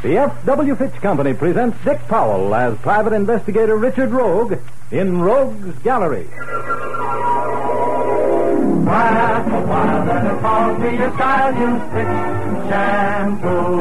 [0.00, 0.76] The F.W.
[0.76, 4.60] Fitch Company presents Dick Powell as Private Investigator Richard Rogue
[4.92, 6.20] in Rogue's Gallery.
[6.20, 6.30] It
[10.94, 11.54] your style.
[12.68, 13.80] Shampoo.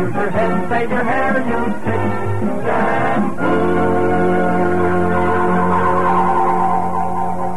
[0.00, 1.32] Use your head save your hair.
[2.64, 3.62] Shampoo.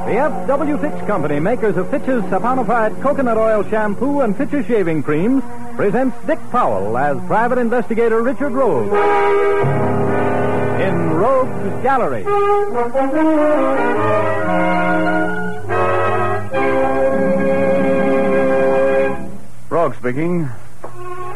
[0.05, 0.77] The F.W.
[0.79, 5.43] Fitch Company, makers of Fitch's saponified coconut oil shampoo and Fitch's shaving creams,
[5.75, 8.87] presents Dick Powell as Private Investigator Richard Rogue
[10.81, 12.23] in Rogue's Gallery.
[19.69, 20.49] Rogue speaking.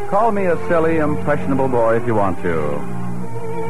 [0.09, 2.99] Call me a silly, impressionable boy if you want to.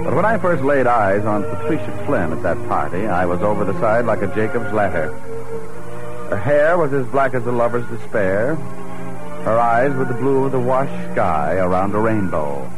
[0.05, 3.65] But when I first laid eyes on Patricia Flynn at that party, I was over
[3.65, 5.11] the side like a Jacob's ladder.
[6.29, 8.55] Her hair was as black as a lover's despair.
[9.43, 12.69] Her eyes were the blue of the washed sky around a rainbow.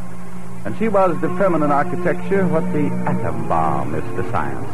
[0.63, 4.67] And she was to feminine architecture what the atom bomb is to science.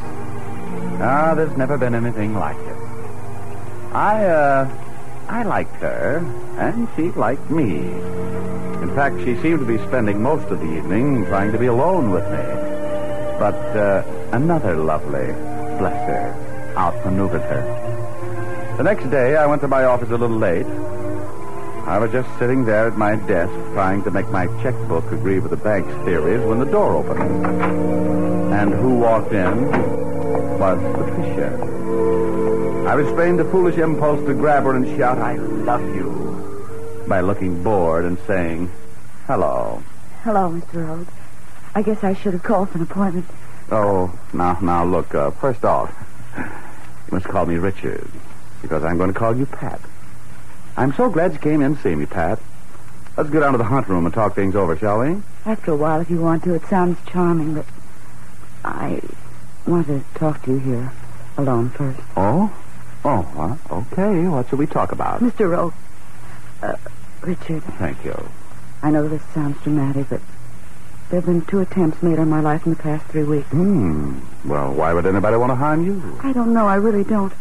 [1.01, 2.77] Ah, there's never been anything like it.
[3.93, 4.69] I, uh,
[5.29, 6.17] I liked her,
[6.57, 7.77] and she liked me.
[8.81, 12.11] In fact, she seemed to be spending most of the evening trying to be alone
[12.11, 12.43] with me.
[13.39, 15.27] But uh, another lovely,
[15.79, 18.75] bless her, outmaneuvered her.
[18.77, 20.65] The next day, I went to my office a little late.
[21.87, 25.51] I was just sitting there at my desk trying to make my checkbook agree with
[25.51, 27.45] the bank's theories when the door opened.
[28.53, 29.71] And who walked in
[30.59, 31.57] was Patricia.
[32.89, 37.63] I restrained the foolish impulse to grab her and shout, I love you, by looking
[37.63, 38.69] bored and saying,
[39.25, 39.81] hello.
[40.23, 40.85] Hello, Mr.
[40.85, 41.09] Rhodes.
[41.73, 43.27] I guess I should have called for an appointment.
[43.71, 45.93] Oh, now, now, look, uh, first off,
[46.37, 46.43] you
[47.11, 48.11] must call me Richard,
[48.61, 49.79] because I'm going to call you Pat.
[50.77, 52.39] I'm so glad you came in to see me, Pat.
[53.17, 55.17] Let's go down to the hunt room and talk things over, shall we?
[55.43, 56.53] After a while, if you want to.
[56.53, 57.65] It sounds charming, but
[58.63, 59.01] I
[59.65, 60.91] want to talk to you here
[61.35, 61.99] alone first.
[62.15, 62.53] Oh?
[63.03, 64.27] Oh, okay.
[64.27, 65.21] What shall we talk about?
[65.21, 65.49] Mr.
[65.49, 65.73] Rowe.
[66.61, 66.75] Uh,
[67.21, 68.29] Richard, Thank you.
[68.83, 70.21] I know this sounds dramatic, but
[71.09, 73.47] there have been two attempts made on my life in the past three weeks.
[73.49, 74.19] Hmm.
[74.45, 76.19] Well, why would anybody want to harm you?
[76.21, 76.67] I don't know.
[76.67, 77.33] I really don't.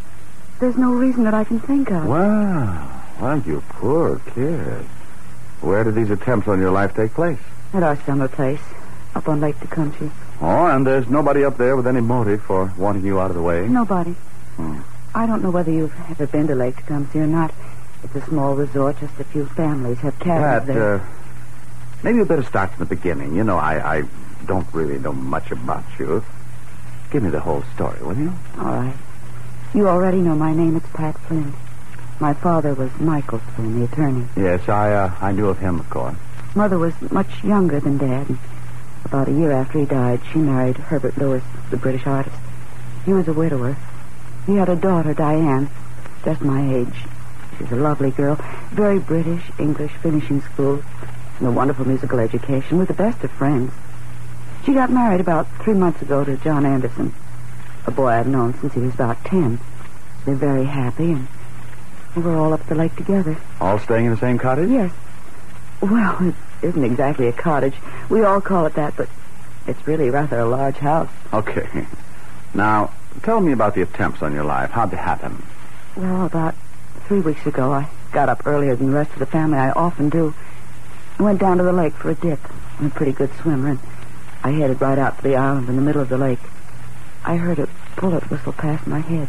[0.59, 2.07] There's no reason that I can think of.
[2.07, 4.85] Well, well, you poor kid.
[5.61, 7.39] Where did these attempts on your life take place?
[7.73, 8.61] At our summer place,
[9.15, 10.11] up on Lake Tecumseh.
[10.41, 13.43] Oh, and there's nobody up there with any motive for wanting you out of the
[13.43, 13.67] way?
[13.67, 14.13] Nobody.
[14.57, 14.81] Hmm.
[15.15, 17.55] I don't know whether you've ever been to Lake Tecumseh or not.
[18.05, 19.01] It's a small resort.
[19.01, 20.95] Just a few families have cabins Pat, there.
[20.97, 21.07] uh,
[22.03, 23.35] maybe you better start from the beginning.
[23.35, 24.03] You know, I, I
[24.45, 26.23] don't really know much about you.
[27.11, 28.33] Give me the whole story, will you?
[28.59, 28.95] All right.
[29.75, 30.77] You already know my name.
[30.77, 31.55] It's Pat Flynn.
[32.19, 34.27] My father was Michael Flynn, the attorney.
[34.37, 36.17] Yes, I, uh, I knew of him, of course.
[36.55, 38.29] Mother was much younger than Dad.
[38.31, 38.39] And
[39.05, 42.37] about a year after he died, she married Herbert Lewis, the British artist.
[43.05, 43.77] He was a widower.
[44.47, 45.69] He had a daughter, Diane,
[46.25, 47.05] just my age.
[47.59, 48.39] She's a lovely girl,
[48.71, 50.83] very British, English, finishing school,
[51.39, 53.73] and a wonderful musical education, with the best of friends.
[54.65, 57.13] She got married about three months ago to John Anderson,
[57.87, 59.61] a boy I've known since he was about ten.
[60.25, 61.29] They're very happy, and
[62.17, 63.37] we're all up the lake together.
[63.61, 64.71] All staying in the same cottage?
[64.71, 64.93] Yes.
[65.81, 67.75] Well, it isn't exactly a cottage.
[68.09, 69.09] We all call it that, but
[69.67, 71.11] it's really rather a large house.
[71.33, 71.87] Okay.
[72.55, 74.71] Now, tell me about the attempts on your life.
[74.71, 75.43] How'd they happen?
[75.97, 76.55] Well, about
[77.07, 79.59] three weeks ago, I got up earlier than the rest of the family.
[79.59, 80.35] I often do.
[81.19, 82.41] I went down to the lake for a dip.
[82.79, 83.79] I'm a pretty good swimmer, and
[84.43, 86.41] I headed right out to the island in the middle of the lake.
[87.25, 89.29] I heard a bullet whistle past my head.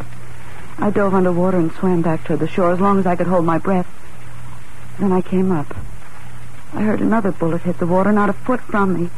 [0.80, 3.46] I dove underwater and swam back toward the shore as long as I could hold
[3.46, 3.88] my breath.
[5.00, 5.76] Then I came up.
[6.74, 9.10] I heard another bullet hit the water not a foot from me.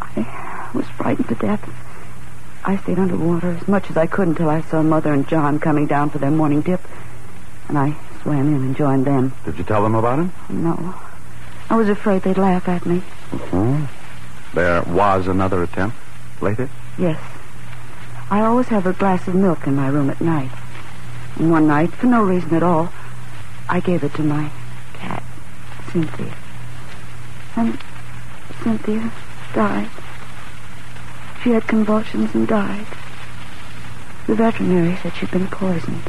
[0.00, 1.68] I was frightened to death.
[2.64, 5.86] I stayed underwater as much as I could until I saw Mother and John coming
[5.86, 6.80] down for their morning dip.
[7.68, 9.34] And I swam in and joined them.
[9.44, 10.30] Did you tell them about it?
[10.48, 10.94] No.
[11.70, 12.98] I was afraid they'd laugh at me.
[13.30, 13.84] Hmm?
[14.54, 15.96] There was another attempt
[16.40, 16.68] later?
[16.98, 17.20] Yes.
[18.28, 20.50] I always have a glass of milk in my room at night.
[21.36, 22.92] And one night, for no reason at all,
[23.68, 24.50] I gave it to my
[24.94, 25.22] cat,
[25.92, 26.34] Cynthia.
[27.54, 27.78] And
[28.62, 29.12] Cynthia
[29.54, 29.90] died.
[31.42, 32.86] She had convulsions and died.
[34.26, 36.02] The veterinary said she'd been poisoned.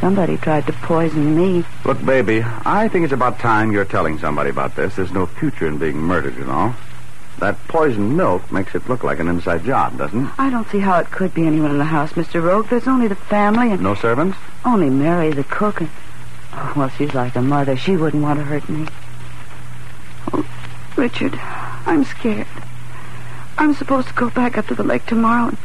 [0.00, 1.64] Somebody tried to poison me.
[1.84, 4.96] Look, baby, I think it's about time you're telling somebody about this.
[4.96, 6.74] There's no future in being murdered, you know.
[7.38, 10.32] That poisoned milk makes it look like an inside job, doesn't it?
[10.38, 12.42] I don't see how it could be anyone in the house, Mr.
[12.42, 12.68] Rogue.
[12.68, 14.38] There's only the family and No servants?
[14.64, 15.80] only Mary, the cook.
[15.80, 15.90] And...
[16.52, 17.76] Oh, well, she's like a mother.
[17.76, 18.86] She wouldn't want to hurt me.
[20.32, 20.46] Oh,
[20.96, 21.34] Richard,
[21.86, 22.46] I'm scared.
[23.58, 25.48] I'm supposed to go back up to the lake tomorrow.
[25.48, 25.58] And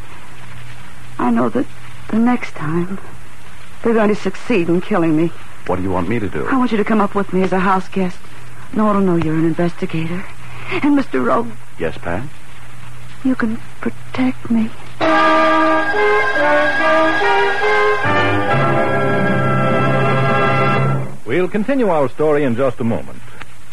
[1.20, 1.66] I know that
[2.10, 3.00] the next time
[3.84, 5.28] they're going to succeed in killing me.
[5.68, 6.48] What do you want me to do?
[6.48, 8.18] I want you to come up with me as a house guest.
[8.74, 10.26] No one will know you're an investigator.
[10.70, 11.24] And Mr.
[11.26, 12.24] Rogue, Yes, Pat?
[13.24, 14.70] you can protect me.
[21.26, 23.22] We'll continue our story in just a moment.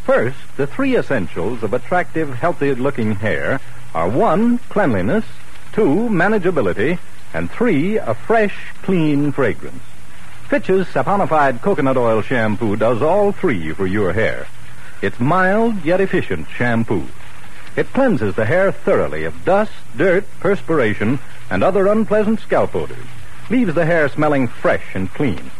[0.04, 3.60] First, the three essentials of attractive, healthy looking hair
[3.94, 5.24] are one, cleanliness,
[5.72, 6.98] two, manageability,
[7.32, 9.82] and three, a fresh, clean fragrance.
[10.48, 14.46] Fitch's saponified coconut oil shampoo does all three for your hair.
[15.04, 17.06] It's mild yet efficient shampoo.
[17.76, 21.18] It cleanses the hair thoroughly of dust, dirt, perspiration,
[21.50, 23.04] and other unpleasant scalp odors.
[23.50, 25.50] Leaves the hair smelling fresh and clean.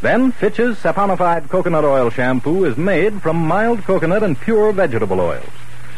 [0.00, 5.52] Then Fitch's saponified coconut oil shampoo is made from mild coconut and pure vegetable oils.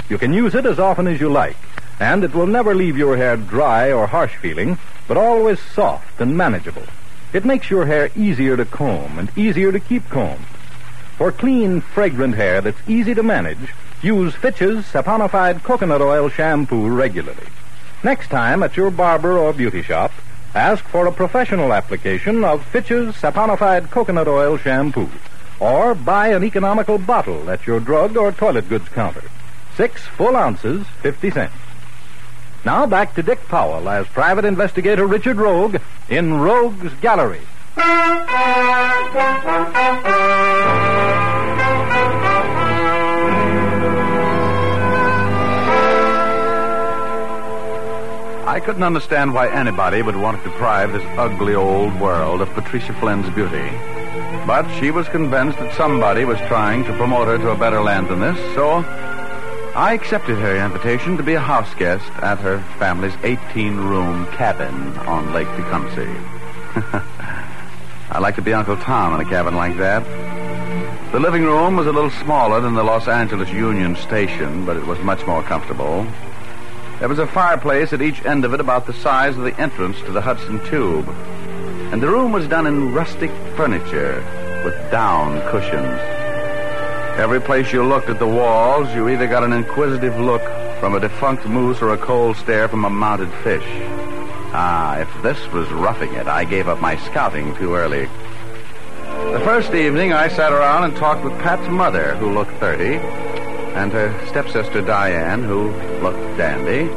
[0.09, 1.57] You can use it as often as you like,
[2.01, 6.37] and it will never leave your hair dry or harsh feeling, but always soft and
[6.37, 6.87] manageable.
[7.33, 10.45] It makes your hair easier to comb and easier to keep combed.
[11.19, 17.49] For clean, fragrant hair that's easy to manage, use Fitch's saponified coconut oil shampoo regularly.
[18.05, 20.13] Next time at your barber or beauty shop,
[20.55, 25.11] ask for a professional application of Fitch's saponified coconut oil shampoo,
[25.59, 29.25] or buy an economical bottle at your drug or toilet goods counter.
[29.77, 31.55] Six full ounces, 50 cents.
[32.65, 35.79] Now back to Dick Powell as private investigator Richard Rogue
[36.09, 37.43] in Rogue's Gallery.
[48.59, 52.93] I couldn't understand why anybody would want to deprive this ugly old world of Patricia
[52.95, 53.71] Flynn's beauty.
[54.49, 58.09] But she was convinced that somebody was trying to promote her to a better land
[58.09, 58.79] than this, so
[59.77, 64.99] I accepted her invitation to be a house guest at her family's 18 room cabin
[65.07, 66.09] on Lake Tecumseh.
[68.11, 70.03] I'd like to be Uncle Tom in a cabin like that.
[71.13, 74.85] The living room was a little smaller than the Los Angeles Union Station, but it
[74.85, 76.05] was much more comfortable.
[76.99, 80.01] There was a fireplace at each end of it about the size of the entrance
[80.01, 81.09] to the Hudson Tube.
[81.93, 84.17] And the room was done in rustic furniture
[84.65, 86.01] with down cushions.
[87.21, 90.43] Every place you looked at the walls, you either got an inquisitive look
[90.81, 93.67] from a defunct moose or a cold stare from a mounted fish.
[94.53, 98.07] Ah, if this was roughing it, I gave up my scouting too early.
[99.33, 103.38] The first evening, I sat around and talked with Pat's mother, who looked 30,
[103.75, 105.71] and her stepsister Diane, who
[106.01, 106.91] looked dandy,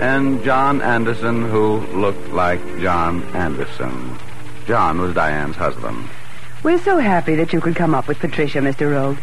[0.00, 4.18] and John Anderson, who looked like John Anderson.
[4.66, 6.08] John was Diane's husband.
[6.62, 8.90] We're so happy that you could come up with Patricia, Mr.
[8.90, 9.18] Rogue.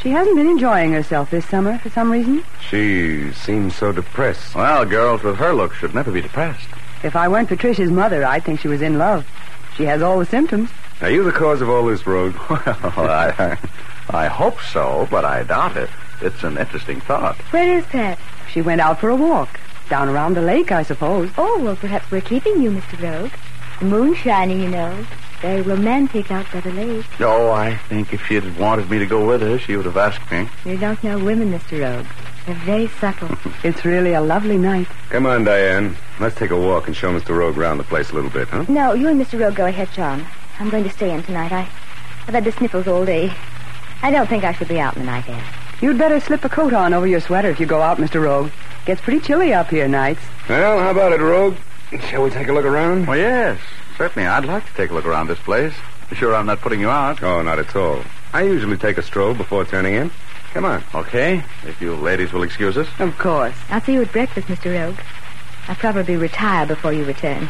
[0.00, 2.44] She hasn't been enjoying herself this summer for some reason.
[2.70, 4.54] She seems so depressed.
[4.54, 6.68] Well, girls with her look should never be depressed.
[7.02, 9.26] If I weren't Patricia's mother, I'd think she was in love.
[9.76, 10.70] She has all the symptoms.
[11.00, 12.34] Are you the cause of all this, Rogue?
[12.48, 13.58] Well, I,
[14.10, 15.90] I hope so, but I doubt it.
[16.20, 17.36] It's an interesting thought.
[17.52, 18.18] Where is Pat?
[18.52, 19.60] She went out for a walk.
[19.88, 21.30] Down around the lake, I suppose.
[21.38, 23.00] Oh, well, perhaps we're keeping you, Mr.
[23.02, 23.32] Rogue.
[23.80, 25.06] The moon's shining, you know.
[25.40, 27.06] Very romantic out by the lake.
[27.20, 30.30] Oh, I think if she'd wanted me to go with her, she would have asked
[30.32, 30.48] me.
[30.64, 31.80] You don't know women, Mr.
[31.80, 32.06] Rogue.
[32.44, 33.36] They're very subtle.
[33.62, 34.88] It's really a lovely night.
[35.10, 35.96] Come on, Diane.
[36.20, 37.36] Let's take a walk and show Mr.
[37.36, 38.64] Rogue around the place a little bit, huh?
[38.68, 39.38] no, you and Mr.
[39.38, 40.26] Rogue go ahead, John.
[40.58, 41.52] I'm going to stay in tonight.
[41.52, 41.68] I,
[42.26, 43.32] I've had the sniffles all day.
[44.02, 45.44] I don't think I should be out in the night air.
[45.80, 48.20] You'd better slip a coat on over your sweater if you go out, Mr.
[48.22, 48.50] Rogue.
[48.84, 50.20] Gets pretty chilly up here nights.
[50.48, 51.56] Well, how about it, Rogue?
[52.08, 53.06] Shall we take a look around?
[53.06, 53.60] Well, yes,
[53.96, 54.26] certainly.
[54.26, 55.72] I'd like to take a look around this place.
[56.12, 57.22] Sure I'm not putting you out.
[57.22, 58.02] Oh, not at all.
[58.32, 60.10] I usually take a stroll before turning in.
[60.52, 60.82] Come on.
[60.94, 62.88] Okay, if you ladies will excuse us.
[62.98, 63.54] Of course.
[63.68, 64.74] I'll see you at breakfast, Mr.
[64.74, 64.98] Rogue.
[65.68, 67.48] I'll probably retire before you return.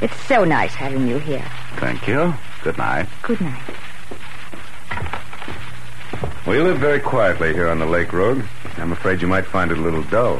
[0.00, 1.48] It's so nice having you here.
[1.76, 2.34] Thank you.
[2.62, 3.06] Good night.
[3.22, 3.62] Good night.
[6.46, 8.46] We live very quietly here on the lake road.
[8.76, 10.38] I'm afraid you might find it a little dull.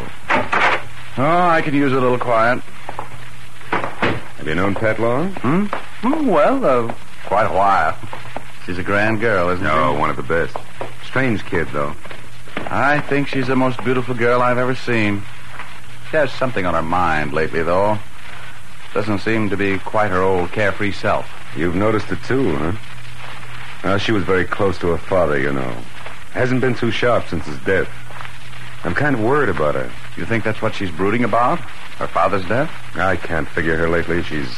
[1.17, 2.59] Oh, I can use a little quiet.
[3.71, 5.33] Have you known Pat long?
[5.37, 5.65] Hmm?
[6.07, 6.95] Hmm, well, uh,
[7.25, 7.97] quite a while.
[8.67, 9.99] She's a grand girl, isn't No, she?
[10.01, 10.55] one of the best.
[11.07, 11.95] Strange kid, though.
[12.57, 15.23] I think she's the most beautiful girl I've ever seen.
[16.11, 17.99] She has something on her mind lately, though.
[18.93, 21.27] Doesn't seem to be quite her old carefree self.
[21.57, 22.73] You've noticed it, too, huh?
[23.83, 25.75] Well, she was very close to her father, you know.
[26.35, 27.88] Hasn't been too sharp since his death.
[28.85, 29.91] I'm kind of worried about her.
[30.17, 31.59] You think that's what she's brooding about?
[31.99, 32.71] Her father's death?
[32.97, 34.23] I can't figure her lately.
[34.25, 34.55] She's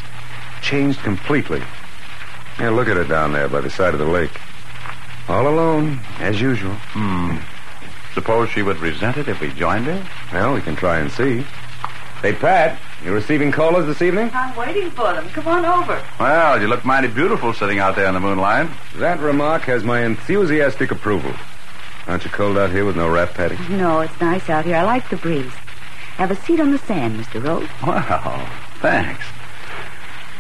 [0.63, 1.63] changed completely.
[2.59, 4.31] Yeah, look at her down there by the side of the lake.
[5.29, 6.73] All alone, as usual.
[6.75, 7.37] Hmm.
[8.15, 10.03] Suppose she would resent it if we joined her?
[10.33, 11.45] Well, we can try and see.
[12.23, 14.31] Hey, Pat, you receiving callers this evening?
[14.33, 15.29] I'm waiting for them.
[15.29, 16.03] Come on over.
[16.19, 18.71] Well, you look mighty beautiful sitting out there in the moonlight.
[18.97, 21.35] That remark has my enthusiastic approval.
[22.07, 23.59] Aren't you cold out here with no wrap, Patty?
[23.69, 24.77] No, it's nice out here.
[24.77, 25.53] I like the breeze.
[26.17, 27.45] Have a seat on the sand, Mr.
[27.45, 27.69] Rhodes.
[27.85, 28.47] Well,
[28.81, 29.25] thanks.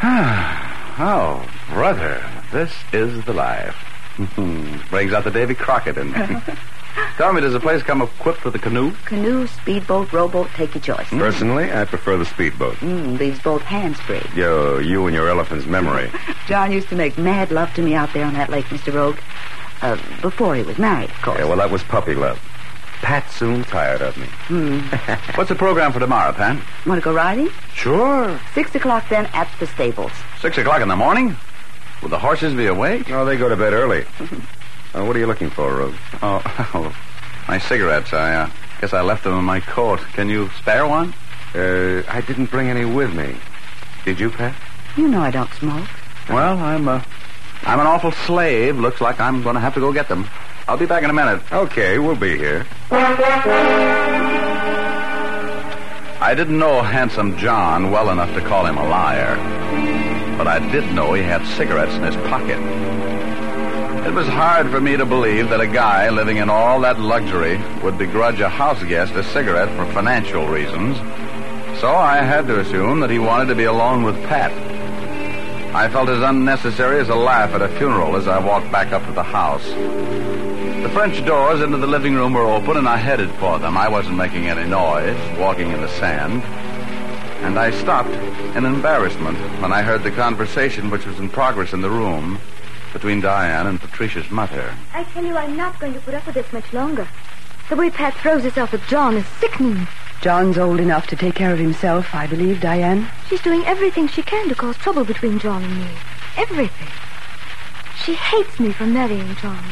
[0.03, 3.77] oh, brother, this is the life.
[4.91, 6.19] Brings out the Davy Crockett in me.
[7.17, 8.93] Tell me, does the place come equipped with a canoe?
[9.05, 11.09] Canoe, speedboat, rowboat, take your choice.
[11.11, 12.77] Personally, I prefer the speedboat.
[12.77, 14.23] Mm, leaves both hands free.
[14.35, 16.11] Yo, you and your elephant's memory.
[16.47, 18.95] John used to make mad love to me out there on that lake, Mr.
[18.95, 19.19] Rogue.
[19.83, 21.39] Uh, before he was married, of course.
[21.39, 22.39] Yeah, well, that was puppy love.
[23.03, 24.27] Pat soon tired of me.
[25.35, 26.61] What's the program for tomorrow, Pat?
[26.87, 27.51] Want to go riding?
[27.75, 28.41] Sure.
[28.55, 30.13] Six o'clock then at the stables.
[30.41, 31.37] Six o'clock in the morning?
[32.03, 33.11] Will the horses be awake?
[33.11, 34.05] Oh, they go to bed early.
[34.95, 35.95] uh, what are you looking for, Rose?
[36.23, 36.95] Oh,
[37.49, 38.13] my cigarettes.
[38.13, 40.01] I uh, guess I left them in my coat.
[40.15, 41.15] Can you spare one?
[41.55, 43.37] Uh, I didn't bring any with me.
[44.05, 44.55] Did you, Pat?
[44.97, 45.89] You know I don't smoke.
[46.29, 47.03] Well, I'm uh,
[47.65, 48.79] I'm an awful slave.
[48.79, 50.27] Looks like I'm going to have to go get them.
[50.69, 51.41] I'll be back in a minute.
[51.53, 52.67] Okay, we'll be here.
[56.19, 59.37] I didn't know handsome John well enough to call him a liar,
[60.37, 62.59] but I did know he had cigarettes in his pocket.
[64.07, 67.61] It was hard for me to believe that a guy living in all that luxury
[67.83, 70.97] would begrudge a house guest a cigarette for financial reasons.
[71.81, 74.76] So I had to assume that he wanted to be alone with Pat.
[75.77, 79.05] I felt as unnecessary as a laugh at a funeral as I walked back up
[79.05, 79.63] to the house.
[80.83, 83.77] The French doors into the living room were open, and I headed for them.
[83.77, 86.43] I wasn't making any noise, walking in the sand.
[87.45, 88.09] And I stopped
[88.57, 92.39] in embarrassment when I heard the conversation which was in progress in the room
[92.95, 94.75] between Diane and Patricia's mother.
[94.95, 97.07] I tell you, I'm not going to put up with this much longer.
[97.69, 99.87] The way Pat throws herself at John is sickening.
[100.21, 103.09] John's old enough to take care of himself, I believe, Diane.
[103.29, 105.89] She's doing everything she can to cause trouble between John and me.
[106.37, 106.89] Everything.
[108.03, 109.63] She hates me for marrying John.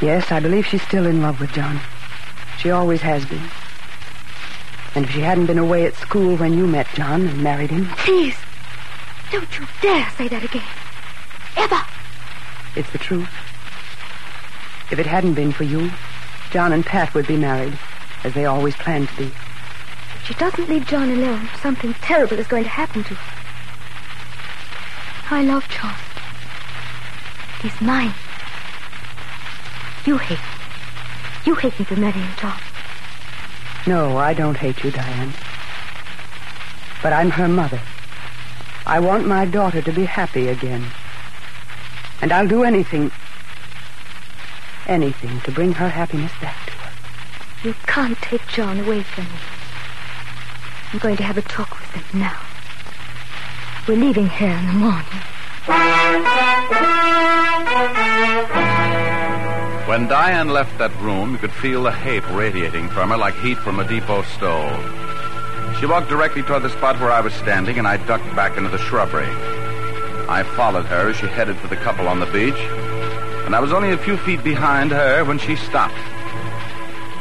[0.00, 1.80] Yes, I believe she's still in love with John.
[2.58, 3.42] She always has been.
[4.94, 7.86] And if she hadn't been away at school when you met John and married him,
[7.98, 8.36] Please,
[9.30, 10.62] don't you dare say that again.
[11.56, 11.80] Ever.
[12.76, 13.28] it's the truth.
[14.90, 15.90] If it hadn't been for you,
[16.50, 17.78] John and Pat would be married,
[18.24, 19.24] as they always planned to be.
[19.24, 23.32] If she doesn't leave John alone, something terrible is going to happen to her.
[25.30, 25.94] I love John.
[27.62, 28.14] He's mine.
[30.04, 30.44] You hate me.
[31.44, 32.60] You hate me for marrying John.
[33.86, 35.32] No, I don't hate you, Diane.
[37.02, 37.80] But I'm her mother.
[38.86, 40.84] I want my daughter to be happy again.
[42.20, 43.10] And I'll do anything,
[44.86, 46.61] anything to bring her happiness back.
[47.64, 49.30] You can't take John away from me.
[50.92, 52.40] I'm going to have a talk with them now.
[53.86, 55.22] We're leaving here in the morning.
[59.88, 63.58] When Diane left that room, you could feel the hate radiating from her like heat
[63.58, 64.84] from a depot stove.
[65.78, 68.70] She walked directly toward the spot where I was standing, and I ducked back into
[68.70, 69.28] the shrubbery.
[70.28, 72.58] I followed her as she headed for the couple on the beach,
[73.46, 75.94] and I was only a few feet behind her when she stopped.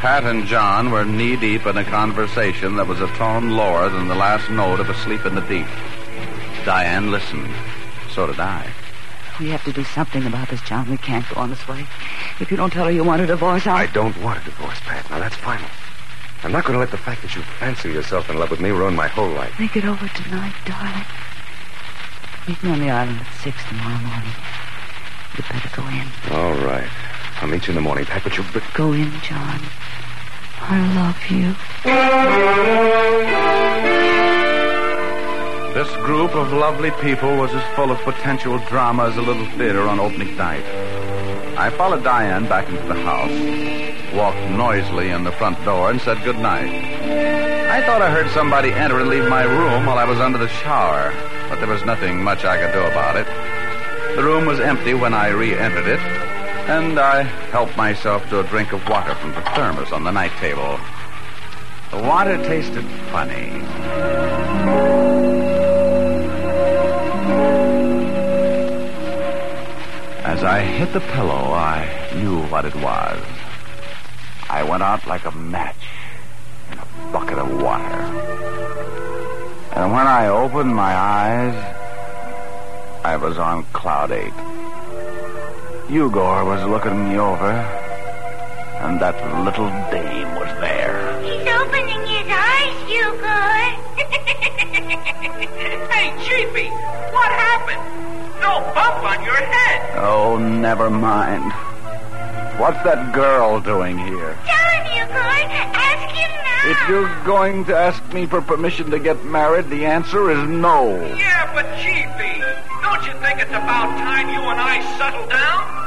[0.01, 4.07] Pat and John were knee deep in a conversation that was a tone lower than
[4.07, 5.67] the last note of Asleep in the Deep.
[6.65, 7.53] Diane listened.
[8.09, 8.67] So did I.
[9.39, 10.89] We have to do something about this, John.
[10.89, 11.85] We can't go on this way.
[12.39, 13.75] If you don't tell her you want a divorce, I'll...
[13.75, 15.07] I don't want a divorce, Pat.
[15.11, 15.69] Now, that's final.
[16.43, 18.71] I'm not going to let the fact that you fancy yourself in love with me
[18.71, 19.53] ruin my whole life.
[19.55, 21.05] Think it over tonight, darling.
[22.47, 24.33] Meet me on the island at six tomorrow morning.
[25.37, 26.07] You'd better go in.
[26.35, 26.89] All right.
[27.41, 28.43] I'll meet you in the morning, Pat, but you...
[28.53, 28.63] But...
[28.75, 29.59] Go in, John.
[30.61, 31.55] I love you.
[35.73, 39.87] This group of lovely people was as full of potential drama as a little theater
[39.87, 40.63] on opening night.
[41.57, 46.23] I followed Diane back into the house, walked noisily in the front door, and said
[46.23, 46.69] good night.
[47.71, 50.47] I thought I heard somebody enter and leave my room while I was under the
[50.47, 51.11] shower,
[51.49, 53.25] but there was nothing much I could do about it.
[54.15, 58.73] The room was empty when I re-entered it, and I helped myself to a drink
[58.73, 60.79] of water from the thermos on the night table.
[61.91, 63.49] The water tasted funny.
[70.23, 73.21] As I hit the pillow, I knew what it was.
[74.49, 75.87] I went out like a match
[76.71, 78.01] in a bucket of water.
[79.73, 81.55] And when I opened my eyes,
[83.03, 84.50] I was on cloud eight.
[85.91, 87.51] Eugor was looking me over,
[88.79, 91.19] and that little dame was there.
[91.19, 93.11] He's opening his eyes, you
[95.91, 96.69] hey, Chiefy,
[97.11, 97.83] what happened?
[98.39, 99.99] No bump on your head.
[99.99, 101.51] Oh, never mind.
[102.57, 104.37] What's that girl doing here?
[104.47, 106.71] Tell him, you Ask him now.
[106.71, 111.03] If you're going to ask me for permission to get married, the answer is no.
[111.17, 112.39] Yeah, but Chiefy,
[112.81, 115.80] don't you think it's about time you and I settle down?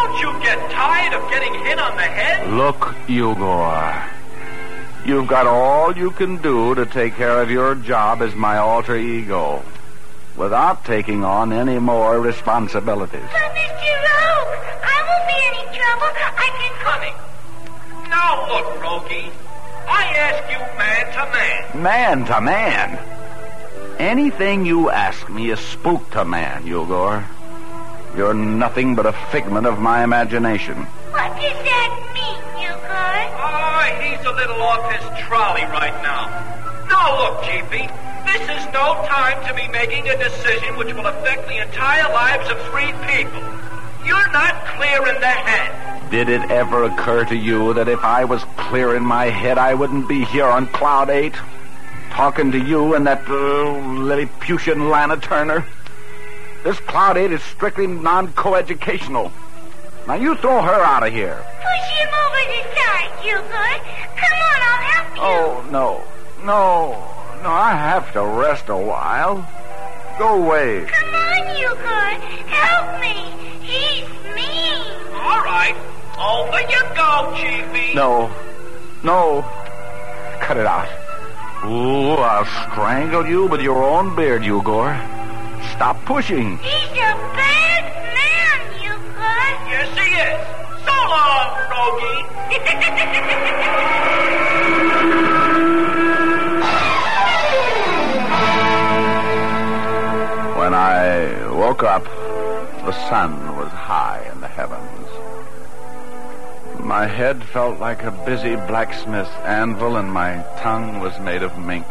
[0.00, 2.50] Don't you get tired of getting hit on the head?
[2.54, 4.08] Look, Eugor.
[5.04, 8.96] You've got all you can do to take care of your job as my alter
[8.96, 9.62] ego
[10.36, 13.28] without taking on any more responsibilities.
[13.30, 13.92] But, Mr.
[14.08, 16.12] Rogue, I won't be any trouble.
[16.16, 16.72] I can...
[16.80, 17.14] Honey,
[18.08, 19.30] now look, Rogie.
[19.86, 21.82] I ask you man to man.
[21.82, 22.98] Man to man?
[23.98, 27.22] Anything you ask me is spook to man, Eugor.
[28.16, 30.76] You're nothing but a figment of my imagination.
[30.76, 33.16] What does that mean, Eugor?
[33.38, 36.26] Oh, he's a little off his trolley right now.
[36.88, 37.88] Now look, Chiefy.
[38.26, 42.50] This is no time to be making a decision which will affect the entire lives
[42.50, 43.42] of three people.
[44.04, 46.10] You're not clear in the head.
[46.10, 49.74] Did it ever occur to you that if I was clear in my head, I
[49.74, 51.32] wouldn't be here on Cloud 8?
[52.10, 55.64] Talking to you and that uh, Lilliputian Lana Turner?
[56.62, 59.32] This Cloud 8 is strictly non-coeducational.
[60.06, 61.36] Now you throw her out of here.
[61.36, 63.72] Push him over the side, Eugor.
[64.16, 65.22] Come on, I'll help you.
[65.22, 66.04] Oh, no.
[66.44, 67.06] No.
[67.42, 69.46] No, I have to rest a while.
[70.18, 70.84] Go away.
[70.84, 72.20] Come on, Eugor.
[72.48, 73.32] Help me.
[73.64, 74.82] He's mean.
[75.14, 75.74] All right.
[76.18, 77.94] Over you go, Chiefy.
[77.94, 78.30] No.
[79.02, 79.42] No.
[80.40, 80.88] Cut it out.
[81.64, 85.19] Ooh, I'll strangle you with your own beard, Eugor.
[85.80, 86.58] Stop pushing.
[86.58, 89.54] He's a bad man, you good.
[89.64, 90.40] Yes, he is.
[90.84, 92.20] So long, Rogie.
[100.58, 102.04] when I woke up,
[102.84, 105.08] the sun was high in the heavens.
[106.78, 111.86] My head felt like a busy blacksmith's anvil, and my tongue was made of mink.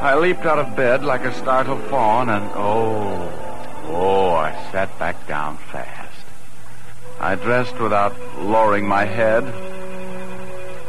[0.00, 5.26] I leaped out of bed like a startled fawn, and oh, oh, I sat back
[5.26, 6.24] down fast.
[7.18, 9.42] I dressed without lowering my head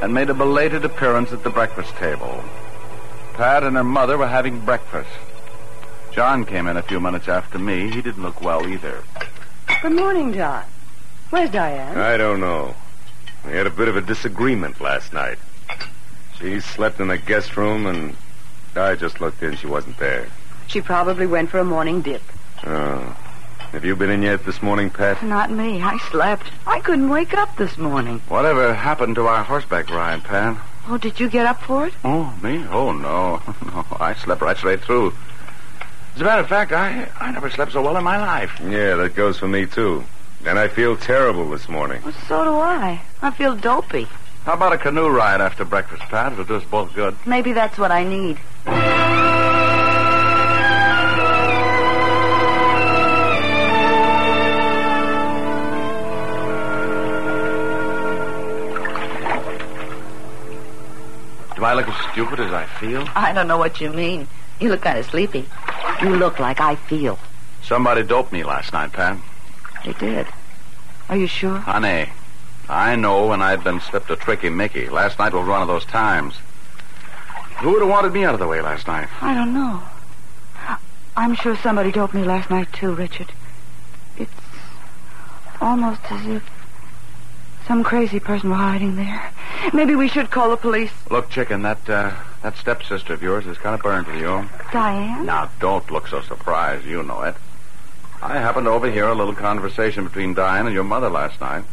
[0.03, 2.43] and made a belated appearance at the breakfast table.
[3.33, 5.09] Pat and her mother were having breakfast.
[6.11, 7.89] John came in a few minutes after me.
[7.89, 9.03] He didn't look well either.
[9.81, 10.65] Good morning, John.
[11.31, 11.97] Where's Diane?
[11.97, 12.75] I don't know.
[13.43, 15.39] We had a bit of a disagreement last night.
[16.37, 18.15] She slept in the guest room, and
[18.79, 19.55] I just looked in.
[19.55, 20.27] She wasn't there.
[20.67, 22.21] She probably went for a morning dip.
[22.65, 23.15] Oh.
[23.71, 25.21] Have you been in yet this morning, Pat?
[25.21, 25.81] Not me.
[25.81, 26.47] I slept.
[26.65, 28.19] I couldn't wake up this morning.
[28.27, 30.57] Whatever happened to our horseback ride, Pat?
[30.87, 31.93] Oh, did you get up for it?
[32.03, 32.65] Oh, me?
[32.71, 33.41] Oh, no.
[33.69, 35.13] No, I slept right straight through.
[36.15, 38.59] As a matter of fact, I, I never slept so well in my life.
[38.63, 40.03] Yeah, that goes for me, too.
[40.45, 42.01] And I feel terrible this morning.
[42.03, 42.99] Well, so do I.
[43.21, 44.07] I feel dopey.
[44.45, 46.31] How about a canoe ride after breakfast, Pat?
[46.33, 47.15] It'll do us both good.
[47.27, 48.39] Maybe that's what I need.
[48.65, 48.71] Do
[61.65, 63.05] I look as stupid as I feel?
[63.15, 64.27] I don't know what you mean.
[64.61, 65.45] You look kind of sleepy.
[66.01, 67.19] You look like I feel.
[67.63, 69.17] Somebody doped me last night, Pat.
[69.85, 70.27] They did.
[71.09, 71.57] Are you sure?
[71.57, 72.09] Honey,
[72.69, 74.89] I know when I've been slipped a tricky Mickey.
[74.89, 76.35] Last night was one of those times.
[77.59, 79.09] Who would have wanted me out of the way last night?
[79.21, 79.83] I don't know.
[81.17, 83.33] I'm sure somebody doped me last night, too, Richard.
[84.17, 84.31] It's
[85.59, 86.43] almost as if
[87.67, 89.31] some crazy person were hiding there.
[89.73, 90.91] Maybe we should call the police.
[91.11, 94.47] Look, chicken, that uh, that stepsister of yours is kind of burned with you.
[94.71, 95.25] Diane?
[95.25, 96.85] Now, don't look so surprised.
[96.85, 97.35] You know it.
[98.21, 101.65] I happened to overhear a little conversation between Diane and your mother last night.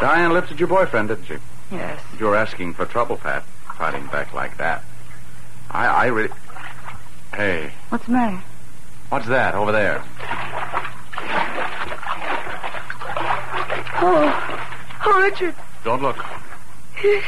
[0.00, 1.36] Diane lifted your boyfriend, didn't she?
[1.70, 2.00] Yes.
[2.18, 3.44] You were asking for trouble, Pat,
[3.82, 4.80] fighting back like that.
[5.68, 6.28] I, I really.
[7.34, 8.40] Hey, What's the matter?
[9.08, 10.04] what's that over there?
[14.04, 14.68] Oh,
[15.04, 15.56] oh, Richard.
[15.82, 16.16] Don't look.
[16.98, 17.26] It's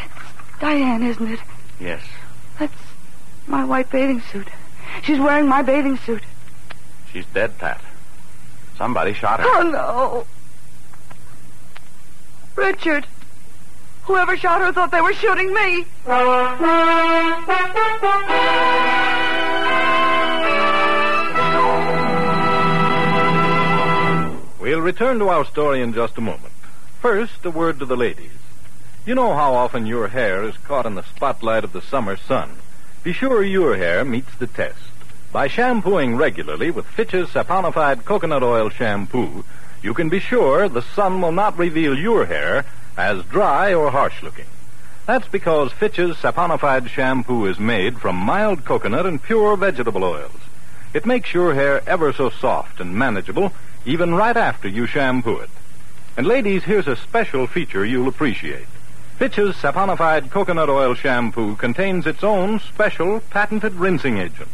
[0.60, 1.40] Diane, isn't it?
[1.80, 2.02] Yes.
[2.60, 2.72] That's
[3.48, 4.46] my white bathing suit.
[5.02, 6.22] She's wearing my bathing suit.
[7.12, 7.80] She's dead, Pat.
[8.78, 9.46] Somebody shot her.
[9.48, 10.26] Oh, no.
[12.54, 13.08] Richard.
[14.04, 15.86] Whoever shot her thought they were shooting me.
[24.60, 26.52] We'll return to our story in just a moment.
[27.00, 28.30] First, a word to the ladies.
[29.06, 32.50] You know how often your hair is caught in the spotlight of the summer sun.
[33.02, 34.80] Be sure your hair meets the test.
[35.32, 39.44] By shampooing regularly with Fitch's saponified coconut oil shampoo,
[39.82, 42.64] you can be sure the sun will not reveal your hair
[42.96, 44.46] as dry or harsh looking.
[45.06, 50.40] That's because Fitch's saponified shampoo is made from mild coconut and pure vegetable oils.
[50.94, 53.52] It makes your hair ever so soft and manageable,
[53.84, 55.50] even right after you shampoo it.
[56.16, 58.66] And ladies, here's a special feature you'll appreciate.
[59.18, 64.48] Fitch's saponified coconut oil shampoo contains its own special patented rinsing agent.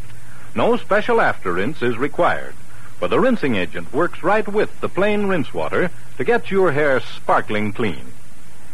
[0.55, 2.55] No special after rinse is required,
[2.99, 7.01] for the rinsing agent works right with the plain rinse water to get your hair
[7.01, 8.13] sparkling clean.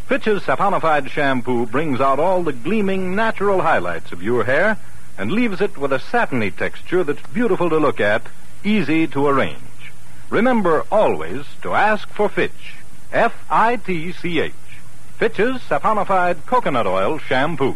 [0.07, 4.79] Fitch's saponified shampoo brings out all the gleaming natural highlights of your hair
[5.19, 8.23] and leaves it with a satiny texture that's beautiful to look at,
[8.63, 9.61] easy to arrange.
[10.31, 12.75] Remember always to ask for Fitch.
[13.13, 14.53] F-I-T-C-H.
[15.19, 17.75] Fitch's saponified coconut oil shampoo.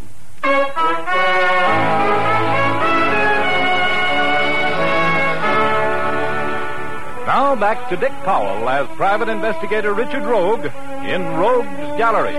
[7.33, 10.65] Now back to Dick Powell as Private Investigator Richard Rogue
[11.07, 12.35] in Rogue's Gallery.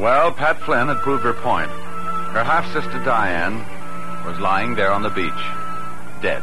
[0.00, 1.70] Well, Pat Flynn had proved her point.
[2.32, 3.58] Her half sister Diane
[4.24, 5.30] was lying there on the beach,
[6.22, 6.42] dead.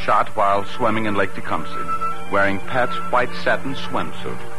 [0.00, 4.57] Shot while swimming in Lake Tecumseh, wearing Pat's white satin swimsuit.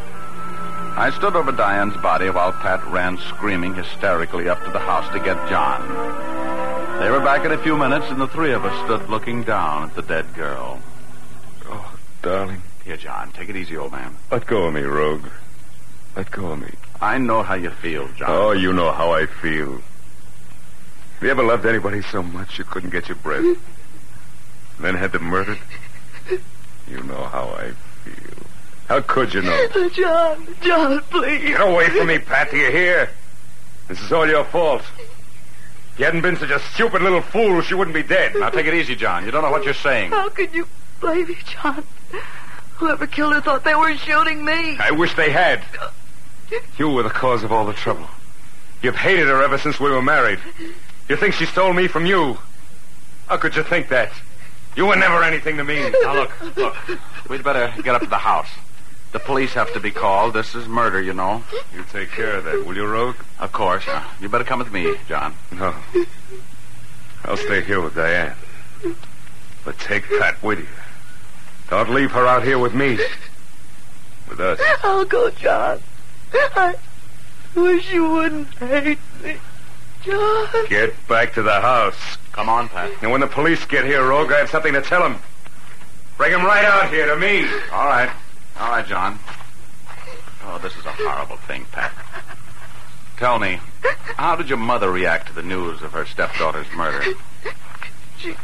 [0.98, 5.20] I stood over Diane's body while Pat ran screaming hysterically up to the house to
[5.20, 5.88] get John.
[7.00, 9.90] They were back in a few minutes, and the three of us stood looking down
[9.90, 10.82] at the dead girl.
[11.66, 12.62] Oh, darling.
[12.84, 14.18] Here, John, take it easy, old man.
[14.32, 15.28] Let go of me, Rogue.
[16.16, 16.74] Let go of me.
[17.00, 18.30] I know how you feel, John.
[18.30, 19.74] Oh, you know how I feel.
[19.74, 23.46] Have you ever loved anybody so much you couldn't get your breath?
[23.46, 23.58] And
[24.80, 25.60] then had them murdered?
[26.88, 27.89] You know how I feel.
[28.90, 29.68] How could you know?
[29.94, 31.44] John, John, please.
[31.50, 32.50] Get away from me, Pat.
[32.50, 33.12] Do you hear?
[33.88, 34.82] This is all your fault.
[35.94, 38.34] If you hadn't been such a stupid little fool, she wouldn't be dead.
[38.36, 39.26] Now take it easy, John.
[39.26, 40.10] You don't know what you're saying.
[40.10, 40.68] How could you
[41.00, 41.84] blame me, John?
[42.78, 44.78] Whoever killed her thought they were shooting me.
[44.80, 45.62] I wish they had.
[46.78, 48.08] You were the cause of all the trouble.
[48.82, 50.40] You've hated her ever since we were married.
[51.08, 52.40] You think she stole me from you?
[53.28, 54.12] How could you think that?
[54.76, 55.92] You were never anything to me.
[56.02, 56.76] Now look, look.
[57.30, 58.50] We'd better get up to the house.
[59.12, 60.34] The police have to be called.
[60.34, 61.44] This is murder, you know.
[61.74, 63.16] You take care of that, will you, Rogue?
[63.40, 63.88] Of course.
[63.88, 65.34] Uh, you better come with me, John.
[65.52, 65.74] No.
[67.26, 68.36] I'll stay here with Diane.
[69.66, 70.68] But take Pat with you.
[71.70, 73.00] Don't leave her out here with me.
[74.30, 74.60] With us.
[74.84, 75.82] I'll go, John.
[76.34, 76.76] I
[77.56, 79.38] wish you wouldn't hate me.
[80.04, 80.48] John.
[80.70, 82.18] Get back to the house.
[82.32, 82.92] Come on, Pat.
[83.02, 85.18] And when the police get here, Rogue, I have something to tell them.
[86.18, 87.48] Bring him right out here to me.
[87.72, 88.10] All right.
[88.60, 89.20] All right, John.
[90.44, 91.92] Oh, this is a horrible thing, Pat.
[93.18, 93.60] Tell me,
[94.16, 97.04] how did your mother react to the news of her stepdaughter's murder?
[98.18, 98.36] She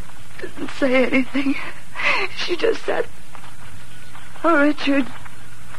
[0.42, 1.56] didn't say anything.
[2.38, 3.08] She just said,
[4.44, 5.08] Oh, Richard,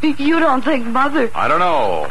[0.02, 1.30] you don't think Mother.
[1.34, 2.10] I don't know.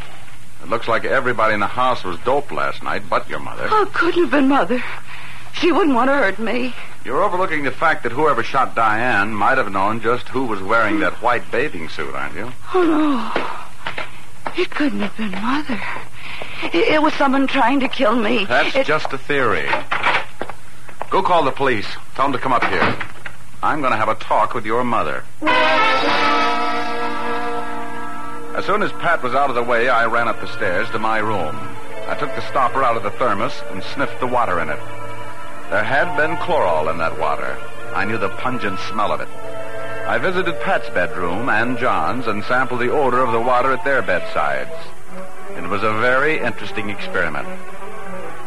[0.63, 3.67] It looks like everybody in the house was doped last night, but your mother.
[3.69, 4.83] Oh, couldn't have been Mother.
[5.53, 6.73] She wouldn't want to hurt me.
[7.05, 10.99] You're overlooking the fact that whoever shot Diane might have known just who was wearing
[11.01, 12.51] that white bathing suit, aren't you?
[12.73, 14.51] Oh, no.
[14.61, 15.79] It couldn't have been Mother.
[16.75, 18.45] It, it was someone trying to kill me.
[18.45, 19.69] That's It- just a theory.
[21.11, 21.85] Go call the police.
[22.15, 22.97] Tell them to come up here.
[23.61, 25.23] I'm going to have a talk with your mother.
[28.57, 30.97] As soon as Pat was out of the way, I ran up the stairs to
[30.99, 31.55] my room.
[32.07, 34.79] I took the stopper out of the thermos and sniffed the water in it.
[35.69, 37.57] There had been chloral in that water.
[37.93, 39.29] I knew the pungent smell of it.
[40.07, 44.03] I visited Pat's bedroom and John's and sampled the odor of the water at their
[44.03, 44.75] bedsides.
[45.57, 47.47] It was a very interesting experiment.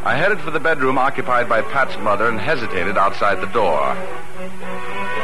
[0.04, 3.96] I headed for the bedroom occupied by Pat's mother and hesitated outside the door.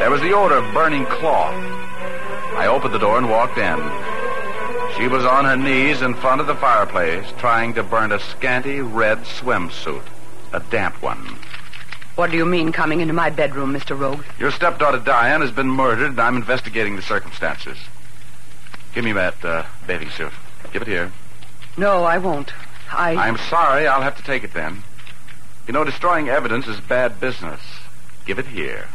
[0.00, 1.54] There was the odor of burning cloth.
[2.56, 3.78] I opened the door and walked in.
[4.96, 8.80] She was on her knees in front of the fireplace, trying to burn a scanty
[8.80, 10.04] red swimsuit,
[10.52, 11.38] a damp one.
[12.16, 13.98] What do you mean coming into my bedroom, Mr.
[13.98, 14.24] Rogue?
[14.38, 17.76] Your stepdaughter Diane has been murdered, and I'm investigating the circumstances.
[18.94, 20.32] Give me that uh, bathing suit.
[20.72, 21.10] Give it here.
[21.76, 22.52] No, I won't.
[22.92, 23.16] I.
[23.16, 23.88] I'm sorry.
[23.88, 24.84] I'll have to take it then.
[25.66, 27.60] You know, destroying evidence is bad business.
[28.26, 28.86] Give it here.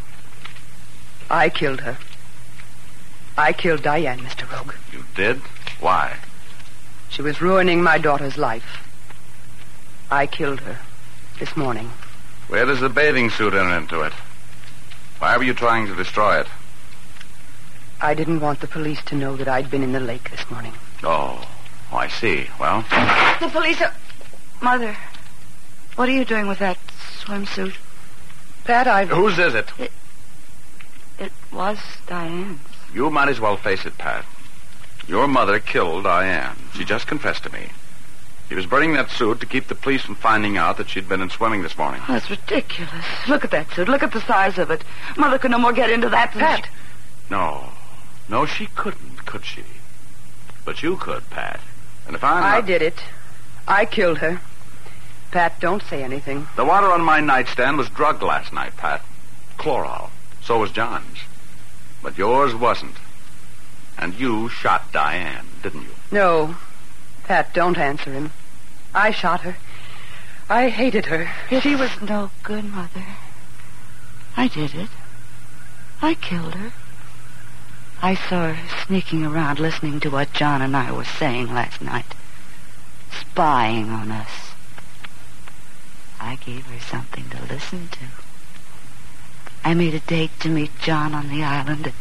[1.30, 1.98] I killed her.
[3.38, 4.50] I killed Diane, Mr.
[4.52, 4.74] Rogue.
[4.94, 5.42] You did?
[5.82, 6.18] Why?
[7.10, 8.86] She was ruining my daughter's life.
[10.10, 10.80] I killed her
[11.40, 11.92] this morning.
[12.50, 14.14] Where does the bathing suit enter into it?
[15.20, 16.48] Why were you trying to destroy it?
[18.02, 20.74] I didn't want the police to know that I'd been in the lake this morning.
[21.04, 21.48] Oh,
[21.92, 22.48] oh I see.
[22.60, 22.82] Well,
[23.40, 23.94] The police are.
[24.62, 24.98] Mother,
[25.96, 26.78] what are you doing with that
[27.22, 27.76] swimsuit?
[28.64, 29.10] Pat, I've.
[29.10, 29.70] whose is it?
[31.20, 32.60] It was Diane's.
[32.94, 34.26] You might as well face it, Pat.
[35.08, 36.56] Your mother killed Diane.
[36.74, 37.70] She just confessed to me.
[38.50, 41.22] She was burning that suit to keep the police from finding out that she'd been
[41.22, 42.02] in swimming this morning.
[42.10, 43.06] Oh, that's ridiculous.
[43.28, 43.88] Look at that suit.
[43.88, 44.84] Look at the size of it.
[45.16, 46.68] Mother could no more get into that than Pat,
[47.30, 47.70] No.
[48.28, 49.64] No, she couldn't, could she?
[50.66, 51.60] But you could, Pat.
[52.08, 52.54] And if I'm Not...
[52.56, 53.00] I did it.
[53.68, 54.42] I killed her.
[55.32, 56.48] Pat, don't say anything.
[56.56, 59.04] The water on my nightstand was drugged last night, Pat.
[59.58, 60.10] Chloral.
[60.42, 61.20] So was John's.
[62.02, 62.96] But yours wasn't.
[63.96, 65.96] And you shot Diane, didn't you?
[66.12, 66.56] No.
[67.26, 68.32] Pat, don't answer him.
[68.94, 69.58] I shot her.
[70.50, 71.32] I hated her.
[71.62, 73.06] She was no good, Mother.
[74.36, 74.90] I did it.
[76.02, 76.72] I killed her.
[78.02, 82.16] I saw her sneaking around listening to what John and I were saying last night.
[83.12, 84.52] Spying on us.
[86.20, 88.06] I gave her something to listen to.
[89.64, 91.94] I made a date to meet John on the island at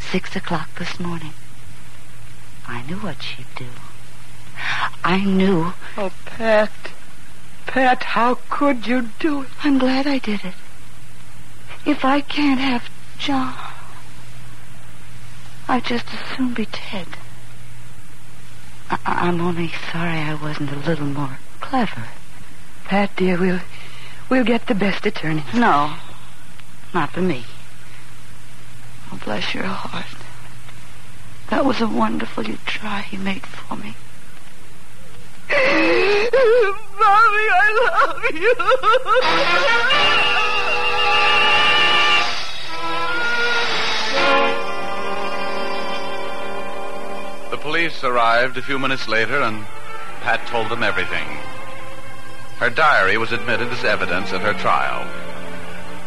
[0.00, 1.32] six o'clock this morning.
[2.66, 3.66] I knew what she'd do.
[5.04, 6.70] I knew Oh, Pat.
[7.66, 9.48] Pat, how could you do it?
[9.62, 10.54] I'm glad I did it.
[11.84, 13.54] If I can't have John,
[15.68, 17.08] I'd just as soon be dead.
[18.90, 22.04] I- I'm only sorry I wasn't a little more clever.
[22.84, 23.60] Pat, dear, we'll
[24.28, 25.44] we'll get the best attorney.
[25.52, 25.94] No,
[26.94, 27.44] not for me.
[29.12, 30.06] Oh, bless your heart.
[31.50, 33.94] That was a wonderful you try he made for me.
[36.98, 38.54] Mommy, I love you.
[47.50, 49.64] The police arrived a few minutes later, and
[50.20, 51.26] Pat told them everything.
[52.58, 55.08] Her diary was admitted as evidence at her trial.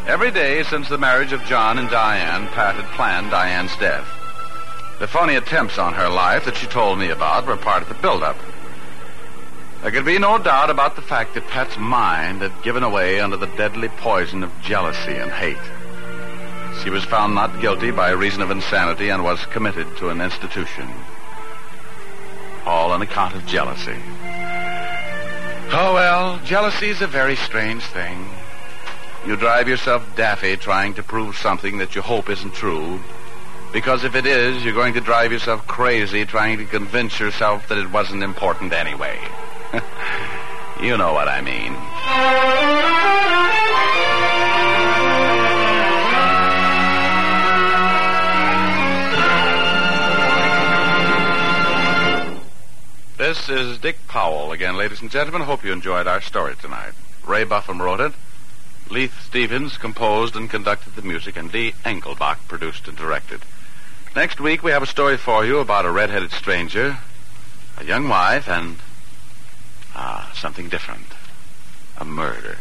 [0.08, 4.08] Every day since the marriage of John and Diane, Pat had planned Diane's death.
[5.00, 7.96] The phony attempts on her life that she told me about were part of the
[7.96, 8.38] buildup.
[9.82, 13.36] There could be no doubt about the fact that Pat's mind had given away under
[13.36, 15.58] the deadly poison of jealousy and hate.
[16.84, 20.88] She was found not guilty by reason of insanity and was committed to an institution.
[22.64, 23.98] All on account of jealousy.
[25.74, 28.30] Oh, well, jealousy's a very strange thing.
[29.26, 33.00] You drive yourself daffy trying to prove something that you hope isn't true.
[33.74, 37.80] Because if it is, you're going to drive yourself crazy trying to convince yourself that
[37.80, 39.18] it wasn't important anyway.
[40.82, 41.76] you know what I mean.
[53.18, 55.44] This is Dick Powell again, ladies and gentlemen.
[55.44, 56.92] Hope you enjoyed our story tonight.
[57.26, 58.12] Ray Buffum wrote it.
[58.90, 63.42] Leith Stevens composed and conducted the music, and Dee Engelbach produced and directed.
[64.18, 66.98] Next week, we have a story for you about a red-headed stranger,
[67.78, 68.80] a young wife, and
[70.02, 71.06] ah, something different,
[71.98, 72.58] a murder.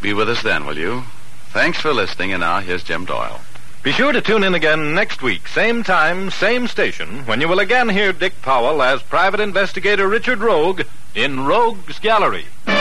[0.00, 1.02] Be with us then, will you?
[1.50, 3.42] Thanks for listening, and now here's Jim Doyle.
[3.82, 7.58] Be sure to tune in again next week, same time, same station, when you will
[7.58, 10.82] again hear Dick Powell as Private Investigator Richard Rogue
[11.14, 12.46] in Rogue's Gallery.
[12.66, 12.78] Laugh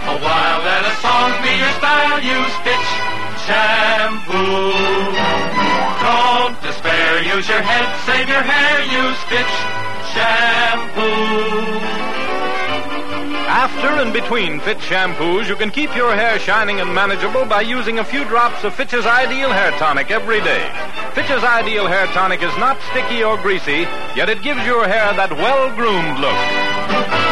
[0.00, 2.22] a while, let a song be your style.
[2.22, 2.88] Use Fitch
[3.44, 4.72] shampoo.
[6.00, 8.84] Don't despair, use your head, save your hair.
[8.88, 9.73] Use Fitch
[10.14, 11.74] shampoo.
[13.46, 17.98] After and between Fitch shampoos, you can keep your hair shining and manageable by using
[17.98, 20.70] a few drops of Fitch's Ideal Hair Tonic every day.
[21.14, 25.32] Fitch's Ideal Hair Tonic is not sticky or greasy, yet it gives your hair that
[25.32, 27.23] well-groomed look.